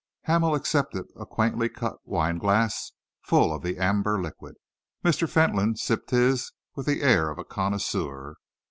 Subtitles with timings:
[0.23, 4.55] Hamel accepted a quaintly cut wine glass full of the amber liquid.
[5.05, 5.29] Mr.
[5.29, 8.33] Fentolin sipped his with the air of a connoisseur.